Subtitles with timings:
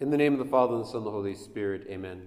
[0.00, 2.22] In the name of the Father, and the Son, and the Holy Spirit, amen.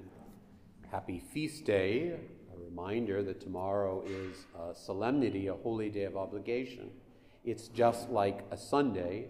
[0.92, 2.12] Happy feast day.
[2.54, 6.90] A reminder that tomorrow is a solemnity, a holy day of obligation.
[7.46, 9.30] It's just like a Sunday,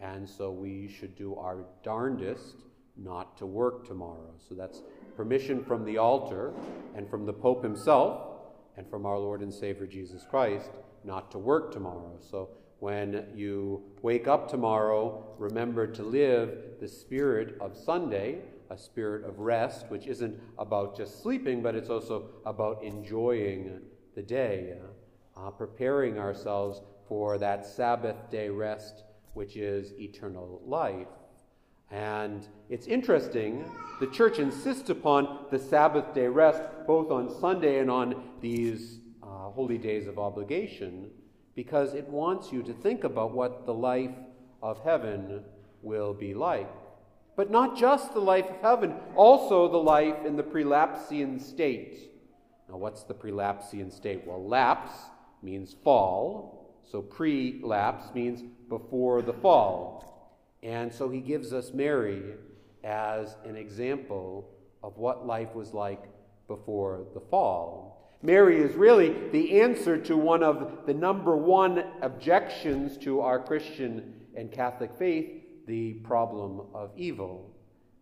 [0.00, 2.62] and so we should do our darndest
[2.96, 4.32] not to work tomorrow.
[4.38, 4.80] So that's
[5.14, 6.54] permission from the altar
[6.96, 8.22] and from the Pope himself
[8.78, 10.70] and from our Lord and Savior Jesus Christ
[11.04, 12.16] not to work tomorrow.
[12.30, 12.48] So
[12.82, 19.38] when you wake up tomorrow, remember to live the spirit of Sunday, a spirit of
[19.38, 23.80] rest, which isn't about just sleeping, but it's also about enjoying
[24.16, 24.74] the day,
[25.36, 29.04] uh, preparing ourselves for that Sabbath day rest,
[29.34, 31.06] which is eternal life.
[31.92, 33.64] And it's interesting,
[34.00, 39.26] the church insists upon the Sabbath day rest both on Sunday and on these uh,
[39.50, 41.12] holy days of obligation
[41.54, 44.14] because it wants you to think about what the life
[44.62, 45.42] of heaven
[45.82, 46.70] will be like.
[47.36, 52.10] But not just the life of heaven, also the life in the prelapsarian state.
[52.68, 54.22] Now, what's the prelapsarian state?
[54.26, 54.92] Well, lapse
[55.42, 60.38] means fall, so pre-lapse means before the fall.
[60.62, 62.22] And so he gives us Mary
[62.84, 64.48] as an example
[64.82, 66.02] of what life was like
[66.48, 68.01] before the fall.
[68.22, 74.14] Mary is really the answer to one of the number one objections to our Christian
[74.36, 77.48] and Catholic faith the problem of evil.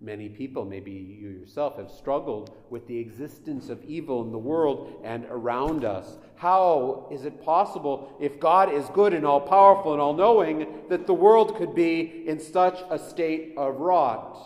[0.03, 5.01] Many people, maybe you yourself, have struggled with the existence of evil in the world
[5.05, 6.17] and around us.
[6.37, 11.07] How is it possible, if God is good and all powerful and all knowing, that
[11.07, 14.39] the world could be in such a state of rot?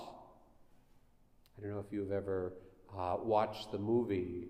[1.56, 2.55] I don't know if you've ever
[2.97, 4.48] uh, watched the movie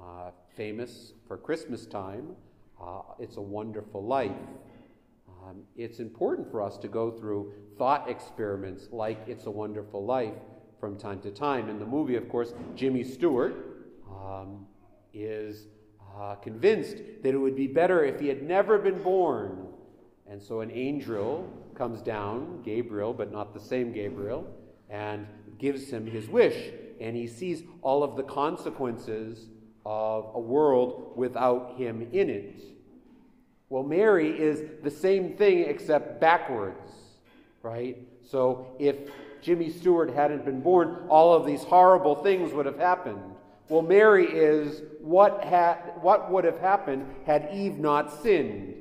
[0.00, 2.28] uh, famous for Christmas time.
[2.80, 4.32] Uh, it's a Wonderful Life.
[5.28, 10.34] Um, it's important for us to go through thought experiments like It's a Wonderful Life
[10.78, 11.68] from time to time.
[11.68, 13.54] In the movie, of course, Jimmy Stewart
[14.08, 14.66] um,
[15.12, 15.66] is
[16.18, 19.66] uh, convinced that it would be better if he had never been born.
[20.28, 24.46] And so an angel comes down, Gabriel, but not the same Gabriel,
[24.88, 25.26] and
[25.58, 26.72] gives him his wish.
[27.00, 29.48] And he sees all of the consequences
[29.84, 32.60] of a world without him in it.
[33.68, 36.90] Well, Mary is the same thing except backwards,
[37.62, 37.98] right?
[38.22, 38.96] So if
[39.42, 43.20] Jimmy Stewart hadn't been born, all of these horrible things would have happened.
[43.68, 48.74] Well, Mary is what, had, what would have happened had Eve not sinned.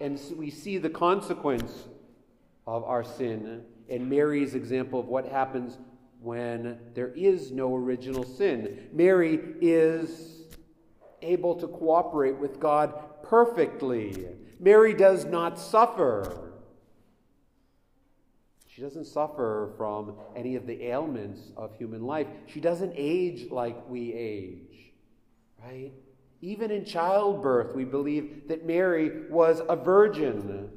[0.00, 1.88] And so we see the consequence
[2.66, 5.78] of our sin in Mary's example of what happens
[6.24, 8.88] when there is no original sin.
[8.92, 10.42] Mary is
[11.20, 14.26] able to cooperate with God perfectly.
[14.58, 16.52] Mary does not suffer.
[18.66, 22.26] She doesn't suffer from any of the ailments of human life.
[22.46, 24.92] She doesn't age like we age,
[25.62, 25.92] right?
[26.40, 30.70] Even in childbirth, we believe that Mary was a virgin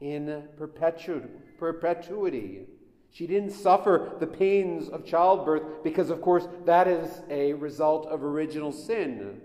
[0.00, 2.66] in perpetu- perpetuity.
[3.10, 8.22] She didn't suffer the pains of childbirth because, of course, that is a result of
[8.22, 9.40] original sin.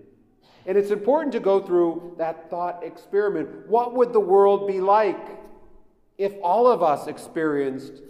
[0.65, 3.67] And it's important to go through that thought experiment.
[3.67, 5.39] What would the world be like
[6.17, 8.01] if all of us experienced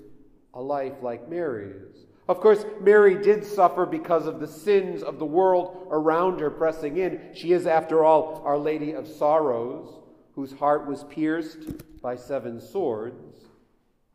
[0.53, 2.05] a life like Mary's?
[2.29, 6.97] Of course, Mary did suffer because of the sins of the world around her pressing
[6.97, 7.19] in.
[7.33, 9.99] She is, after all, Our Lady of Sorrows,
[10.35, 11.57] whose heart was pierced
[12.01, 13.35] by seven swords.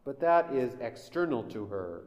[0.08, 2.04] But that is external to her.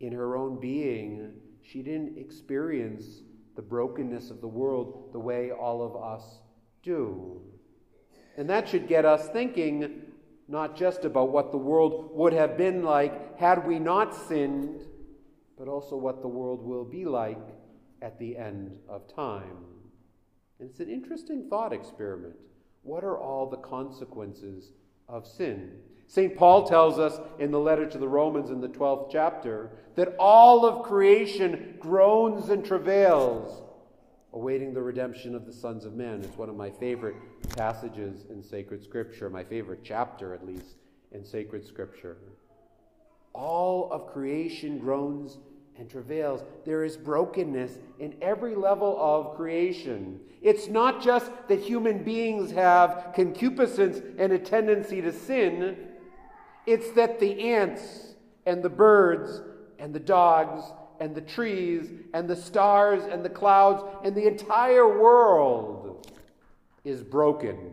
[0.00, 3.20] In her own being, she didn't experience
[3.54, 6.40] the brokenness of the world the way all of us
[6.82, 7.42] do.
[8.38, 10.04] And that should get us thinking
[10.48, 14.86] not just about what the world would have been like had we not sinned,
[15.58, 17.44] but also what the world will be like
[18.00, 19.66] at the end of time.
[20.58, 22.36] And it's an interesting thought experiment.
[22.84, 24.72] What are all the consequences
[25.10, 25.72] of sin?
[26.08, 26.34] St.
[26.34, 30.64] Paul tells us in the letter to the Romans in the 12th chapter that all
[30.64, 33.62] of creation groans and travails,
[34.32, 36.22] awaiting the redemption of the sons of men.
[36.24, 37.16] It's one of my favorite
[37.56, 40.76] passages in sacred scripture, my favorite chapter, at least,
[41.12, 42.16] in sacred scripture.
[43.34, 45.36] All of creation groans
[45.78, 46.42] and travails.
[46.64, 50.20] There is brokenness in every level of creation.
[50.40, 55.76] It's not just that human beings have concupiscence and a tendency to sin,
[56.68, 59.40] it's that the ants and the birds
[59.78, 60.62] and the dogs
[61.00, 66.12] and the trees and the stars and the clouds and the entire world
[66.84, 67.72] is broken.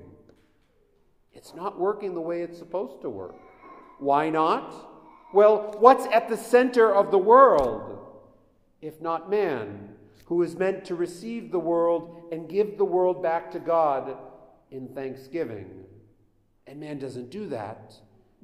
[1.33, 3.35] It's not working the way it's supposed to work.
[3.99, 4.73] Why not?
[5.33, 7.99] Well, what's at the center of the world,
[8.81, 9.89] if not man,
[10.27, 14.15] who is meant to receive the world and give the world back to God
[14.71, 15.83] in thanksgiving?
[16.65, 17.93] And man doesn't do that.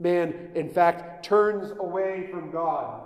[0.02, 3.04] Man, in fact, turns away from God.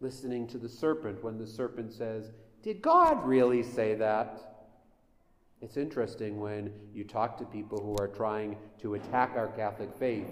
[0.00, 2.30] Listening to the serpent when the serpent says,
[2.62, 4.40] Did God really say that?
[5.60, 10.28] It's interesting when you talk to people who are trying to attack our Catholic faith.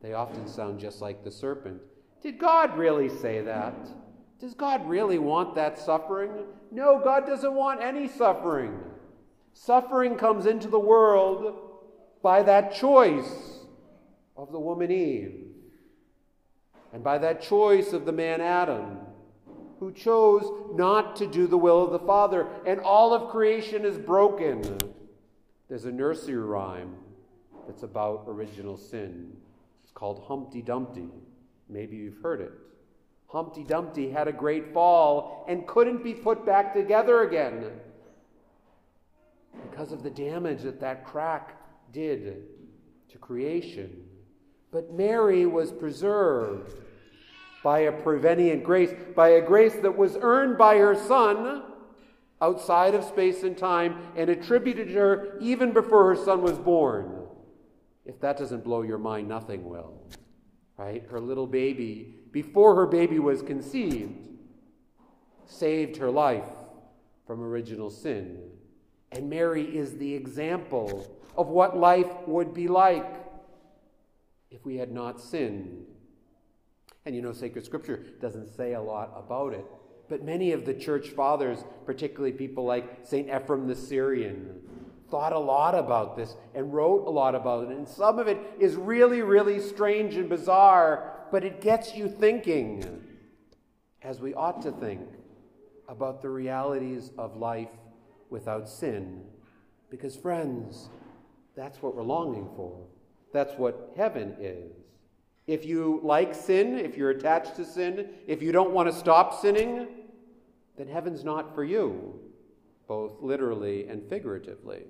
[0.00, 1.82] They often sound just like the serpent.
[2.22, 3.74] Did God really say that?
[4.40, 6.32] Does God really want that suffering?
[6.70, 8.74] No, God doesn't want any suffering.
[9.52, 11.60] Suffering comes into the world
[12.22, 13.53] by that choice
[14.36, 15.46] of the woman Eve
[16.92, 18.98] and by that choice of the man Adam
[19.80, 23.98] who chose not to do the will of the Father, and all of creation is
[23.98, 24.78] broken.
[25.68, 26.94] There's a nursery rhyme
[27.66, 29.32] that's about original sin.
[29.82, 31.08] It's called Humpty Dumpty.
[31.68, 32.52] Maybe you've heard it.
[33.26, 37.72] Humpty Dumpty had a great fall and couldn't be put back together again
[39.68, 41.60] because of the damage that that crack
[41.92, 42.44] did
[43.10, 44.04] to creation.
[44.74, 46.80] But Mary was preserved
[47.62, 51.62] by a prevenient grace, by a grace that was earned by her Son
[52.42, 57.28] outside of space and time and attributed to her even before her Son was born.
[58.04, 59.94] If that doesn't blow your mind, nothing will.
[60.76, 61.04] Right?
[61.08, 64.26] Her little baby, before her baby was conceived,
[65.46, 66.50] saved her life
[67.28, 68.40] from original sin.
[69.12, 71.06] And Mary is the example
[71.38, 73.23] of what life would be like
[74.64, 75.86] we had not sinned
[77.06, 79.64] and you know, sacred scripture doesn't say a lot about it.
[80.08, 83.28] But many of the church fathers, particularly people like St.
[83.28, 84.60] Ephrem the Syrian,
[85.10, 87.76] thought a lot about this and wrote a lot about it.
[87.76, 93.02] And some of it is really, really strange and bizarre, but it gets you thinking,
[94.02, 95.06] as we ought to think,
[95.88, 97.68] about the realities of life
[98.30, 99.22] without sin.
[99.90, 100.88] Because, friends,
[101.54, 102.86] that's what we're longing for.
[103.34, 104.70] That's what heaven is.
[105.48, 109.40] If you like sin, if you're attached to sin, if you don't want to stop
[109.42, 109.88] sinning,
[110.78, 112.20] then heaven's not for you,
[112.86, 114.84] both literally and figuratively.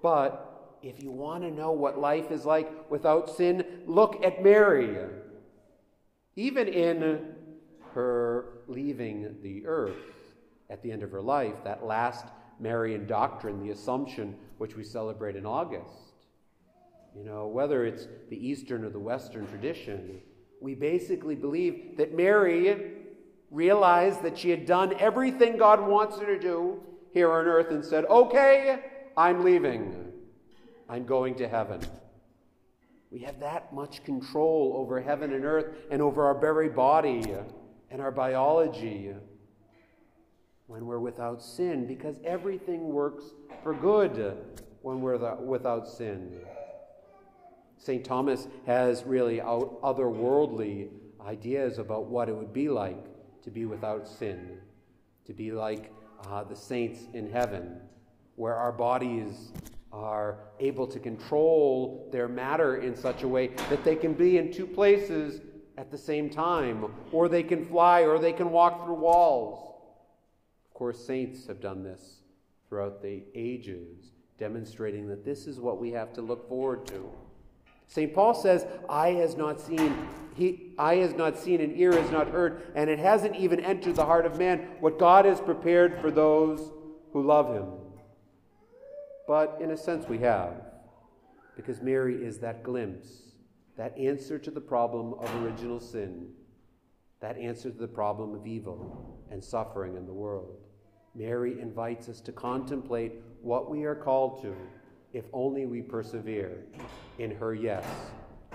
[0.00, 4.96] But if you want to know what life is like without sin, look at Mary.
[6.36, 7.34] Even in
[7.94, 9.96] her leaving the earth
[10.70, 12.26] at the end of her life, that last
[12.60, 16.11] Marian doctrine, the Assumption, which we celebrate in August,
[17.16, 20.20] you know, whether it's the Eastern or the Western tradition,
[20.60, 22.92] we basically believe that Mary
[23.50, 26.82] realized that she had done everything God wants her to do
[27.12, 28.80] here on earth and said, Okay,
[29.16, 30.12] I'm leaving.
[30.88, 31.80] I'm going to heaven.
[33.10, 37.22] We have that much control over heaven and earth and over our very body
[37.90, 39.10] and our biology
[40.66, 43.24] when we're without sin because everything works
[43.62, 44.38] for good
[44.80, 46.40] when we're without sin.
[47.82, 48.04] St.
[48.04, 50.88] Thomas has really otherworldly
[51.20, 53.06] ideas about what it would be like
[53.42, 54.58] to be without sin,
[55.24, 55.92] to be like
[56.28, 57.80] uh, the saints in heaven,
[58.36, 59.52] where our bodies
[59.92, 64.52] are able to control their matter in such a way that they can be in
[64.52, 65.40] two places
[65.76, 69.74] at the same time, or they can fly, or they can walk through walls.
[70.66, 72.20] Of course, saints have done this
[72.68, 77.10] throughout the ages, demonstrating that this is what we have to look forward to.
[77.92, 78.14] St.
[78.14, 79.94] Paul says, eye has not seen,
[80.34, 83.96] he, eye has not seen, and ear has not heard, and it hasn't even entered
[83.96, 86.72] the heart of man what God has prepared for those
[87.12, 87.66] who love him.
[89.28, 90.54] But in a sense, we have,
[91.54, 93.34] because Mary is that glimpse,
[93.76, 96.28] that answer to the problem of original sin,
[97.20, 100.56] that answer to the problem of evil and suffering in the world.
[101.14, 104.56] Mary invites us to contemplate what we are called to
[105.12, 106.64] if only we persevere
[107.18, 107.84] in her yes.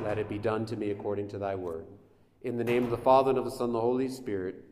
[0.02, 1.86] Let it be done to me according to thy word.
[2.44, 4.64] In the name of the Father, and of the Son, and the Holy Spirit.